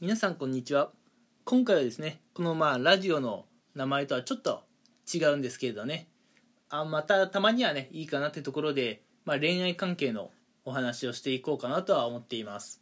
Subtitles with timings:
[0.00, 0.92] 皆さんこんにちは。
[1.44, 4.62] 今回はですねこのまあラジオの名前とはちょっと
[5.12, 6.06] 違うんですけれどね。
[6.68, 10.30] あまたたまにはねいいかなってところで、まあ、恋愛関係の
[10.64, 12.80] お話をしていこうかなとは思っています。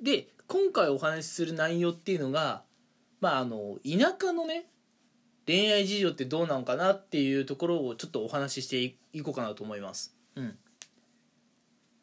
[0.00, 2.62] で今回お話しする内容っていうのが
[3.20, 4.66] まああの田舎のね
[5.44, 10.16] 恋愛事情ってどうなのかなっていうところをちょっとお話ししていこうかなと思います。
[10.36, 10.56] うん。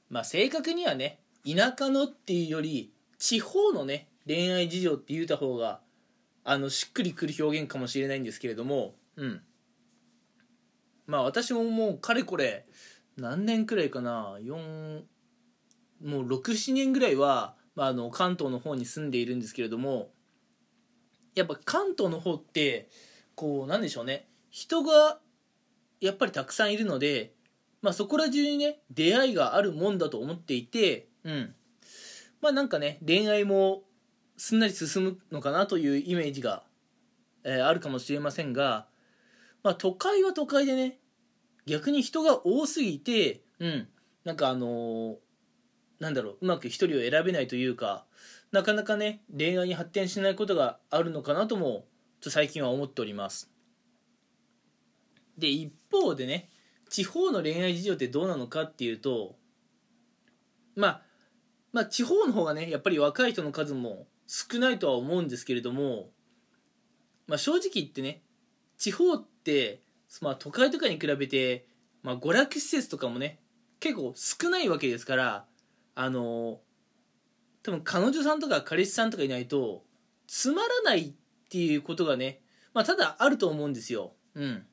[0.10, 2.92] まあ正確にはね田舎のっていうより
[3.24, 5.80] 地方のね恋愛事情って言うた方が
[6.44, 9.42] あのしっくりくる表現かもしれないんですけれどもうん。
[11.08, 12.66] まあ私ももうかれこれ
[13.16, 15.04] 何年くらいかな4
[16.04, 20.10] もう67年ぐらいは、まあ、あの関東の方に住んでいるんですけれども
[21.34, 22.90] やっぱ関東の方って
[23.36, 25.20] こうなんでしょうね人が
[26.02, 27.32] やっぱりたくさんいるので、
[27.82, 31.56] まあ、そこら中にね出会いがあるもんだと思っていてうん。
[32.44, 33.84] まあなんかね恋愛も
[34.36, 36.64] すんなり進むのかなというイメージが、
[37.46, 38.86] えー、あるかもしれませんが、
[39.64, 41.00] まあ、都会は都会でね
[41.66, 43.88] 逆に人が多すぎてうん
[44.26, 45.16] なんかあのー、
[46.00, 48.04] なんだろううまく一人を選べないというか
[48.52, 51.86] なかなかね恋愛に発展しないことがあるのかなとも
[52.20, 53.50] と最近は思っております。
[55.38, 56.50] で一方でね
[56.90, 59.38] 地方の恋愛事情ってどうなのかっていうと
[60.76, 61.02] まあ
[61.74, 66.10] まあ地方の方がねやっぱり若い人の数も少ないとは思うんですけれども、
[67.28, 68.22] まあ、正直言ってね
[68.78, 69.82] 地方って、
[70.22, 71.66] まあ、都会とかに比べて、
[72.04, 73.40] まあ、娯楽施設とかもね
[73.80, 75.46] 結構少ないわけですから
[75.96, 76.60] あの
[77.64, 79.84] 多分彼女さんとか彼氏さんとかいないと
[80.28, 81.14] つまらないっ
[81.50, 82.42] ていうことがね、
[82.74, 84.14] まあ、ただあると思うんですよ。
[84.36, 84.66] うん。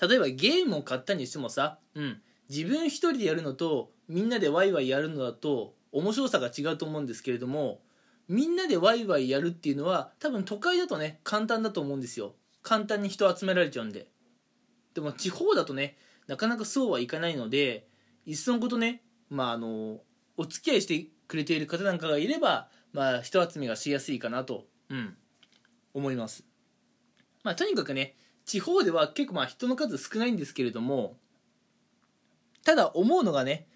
[0.00, 2.20] 例えばゲームを買ったにしてもさ、うん。
[2.50, 7.80] 自分一人でやるのとみんなでワイワイやるのだと面白さが違うと思うんですけれども
[8.28, 12.34] みんなでワイワイやるっていうのは多分都会だとね簡単だと思うんですよ。
[12.62, 14.08] 簡単に人集められちゃうんで。
[14.94, 15.96] でも地方だとね
[16.26, 17.86] なかなかそうはいかないので
[18.26, 20.00] いっそのことねまああの
[20.36, 25.16] お付き合いしてくれている方なんかがいればまあ人集めがしやすいかなとうん
[25.94, 26.44] 思います。
[27.44, 31.16] まあとにかくね地方では結構まあ人の数少ないんですけれども
[32.64, 33.66] ただ思うのがね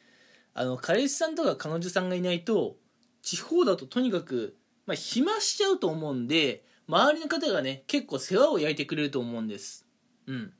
[0.54, 2.76] あの彼氏さんとか彼女さんがいないと
[3.22, 9.86] 地方だととにかく、まあ、暇しちゃうと思うんで周りの方がね結構世話を焼いてくれると思うんです。
[10.26, 10.52] うん。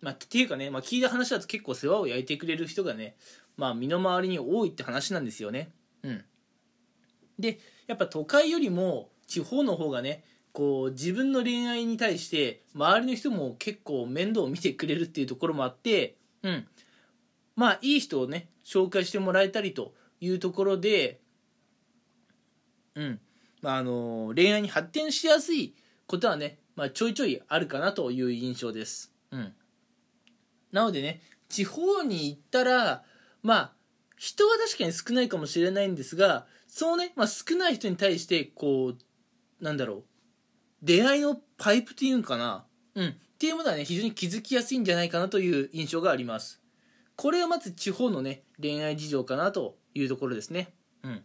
[0.00, 3.16] まあ、っていうかね、まあ、聞いた話だと結構世話を焼いてくれる人がね、
[3.56, 5.70] まあ、身の回りに多いって話なんですよね。
[6.02, 6.24] うん。
[7.38, 16.66] でやっぱ都会よりも地方の方がねこう自分の恋愛に対して周りの人も結構面倒を見てくれるっていうところもあってうん。
[17.56, 21.20] まあいい人をね紹介してもらえたりというところで
[22.96, 23.20] うん。
[23.62, 25.74] まああの恋愛に発展しやすい
[26.06, 29.12] ことはね、まあ、ちょいちょいあるかなという印象です。
[29.30, 29.52] うん。
[30.72, 33.04] なのでね地方に行ったら
[33.42, 33.72] まあ
[34.16, 40.04] 人は確かに少ないかもしれないんですがそうね、まあ、少ない人に対してこうなんだろう
[40.82, 42.66] 出会いのパイプっていうんかな。
[42.94, 43.08] うん。
[43.08, 46.62] っていうものはね非常に気づきやすいんじゃないかなという印象があります。
[47.16, 50.74] これはまず地方のね恋愛事情かなというところですね。
[51.02, 51.24] うん。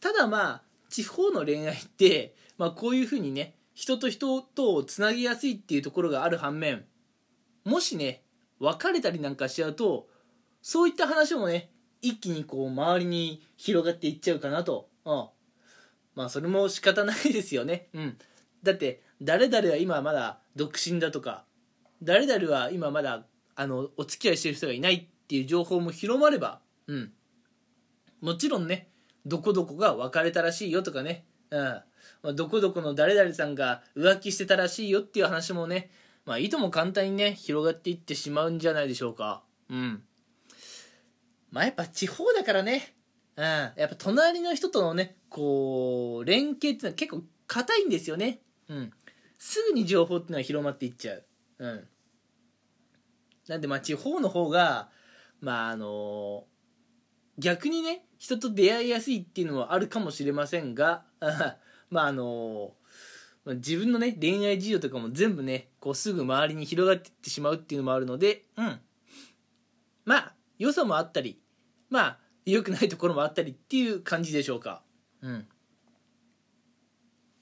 [0.00, 6.84] ただまあ地方の恋愛って、まあ、こういうふうにね人と人とをつなぎやすいっていうところがある反面
[7.64, 8.22] もしね
[8.60, 10.06] 別れたりなんかしちゃうと
[10.62, 11.70] そういった話もね
[12.02, 15.26] 一気にこう周りに広がっていっちゃうかなと、うん、
[16.14, 17.88] まあそれも仕方ないですよね。
[17.94, 18.18] うん。
[18.62, 21.44] だって誰々は今まだ独身だとか
[22.02, 23.24] 誰々は今まだ
[23.56, 27.12] あのお付き合いしてる人がいないっていう情報も広まればうん。
[28.20, 28.88] もちろんね
[29.24, 31.60] どこどこが別れたらしいよとかね、うん。
[32.22, 35.90] まあ、どこどこの誰々さんが浮気してたらしいよっていう話もね
[36.24, 39.42] まあいとも簡単にね広がっていってしまうんじゃないでしょうか。
[39.70, 40.02] うん。
[41.50, 42.94] まあやっぱ地方だからね。
[43.36, 43.44] うん。
[43.44, 48.40] やっぱ隣の人とのねこう連携っていうのは結構硬いんですよね。
[48.68, 48.92] うん。
[49.38, 51.24] すぐに情報っていうのは広まっていっちゃう。
[51.58, 51.88] うん。
[53.48, 54.88] なんでまあ地方の方が
[55.40, 56.44] まああの
[57.38, 61.04] 逆にね人と出会いやすいっていうのはあるかもしれませんが
[61.90, 62.74] まああの
[63.46, 68.80] 自分のね恋愛事情とかも全部ねこうすぐ周りに広がっていってしまうっていうのもあるのでうん。
[70.04, 71.40] まあ良さもあったり
[71.90, 74.82] まあ良くないところもあったりっていう感じでしょうか。
[75.20, 75.48] うん。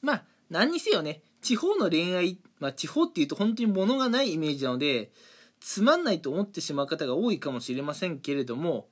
[0.03, 5.13] まあ何にせよね地方の恋愛まあ地方っていうと本当に物がないイメージなので
[5.67, 8.89] つまんないと思ってしまう方が多いかもしれませんけれども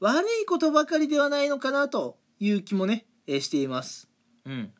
[0.00, 4.10] 悪いことばかりではないのかなという気もね、え、しています。
[4.44, 4.70] うん。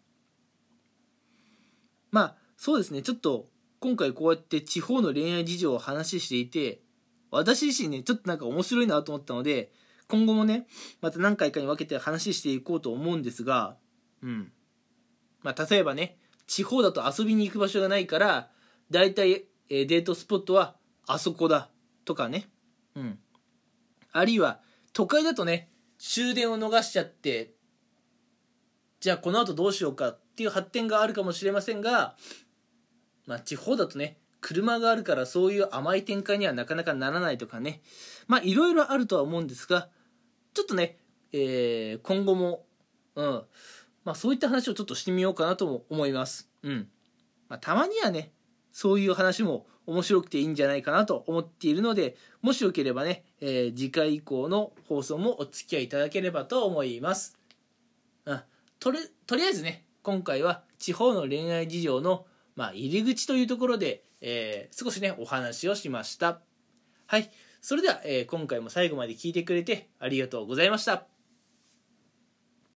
[2.11, 3.01] まあそうですね。
[3.01, 3.49] ちょっと
[3.81, 6.83] 今回こうやって地方の恋愛事情を話していて
[7.31, 9.73] 私自身ねちょっとなんか面白いなと思ったので
[10.09, 10.67] 今後もね
[11.01, 13.79] また何回かに分けて話していこうと思うんですが
[14.23, 14.53] うん。
[15.43, 18.51] まあ例えばね地方だと遊びに行く場所がないから
[18.91, 21.71] だいたいデートスポットはあそこだ
[22.05, 22.49] とかね。
[22.95, 23.19] うん。
[24.13, 24.61] あるいは
[24.93, 25.69] 都会だとね
[25.99, 27.55] 終電を逃しちゃって
[29.01, 32.17] じゃあこの後どうしようかっていう発展があるかもしれませんが、
[33.27, 37.81] まあ、地方だとね車があるからそういう甘い展開にはなかなかならないとかね。
[38.29, 39.89] まあいろいろあるとは思うんですが
[40.55, 40.99] ちょっとね、
[41.33, 42.65] えー、今後も、
[43.17, 43.43] うん。
[44.05, 46.49] まあ、そういった話をちょっとしてみようかなとも思います。
[46.63, 46.89] うん。
[47.49, 48.33] まあ、たまにはね
[48.75, 57.39] そういう話も面白くていいんじゃないかなと思っているのでもしよければね、えー、次回以降の放送もお付き合いいただければと思います。
[58.27, 58.41] うん、
[58.81, 62.27] とりとりあえずね今回は地方の恋愛事情の、
[62.57, 66.41] まあ、入り口というところで、えー、少しねお話をしました。
[67.07, 67.31] はい
[67.61, 71.14] それでは、えー、今回も最後まで聞いてくれてありがとうございました。